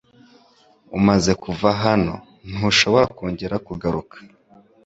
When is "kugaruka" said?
3.67-4.15